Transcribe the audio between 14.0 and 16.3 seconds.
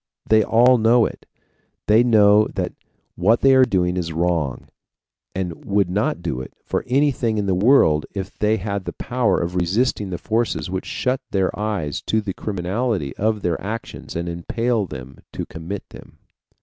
and impel them to commit them.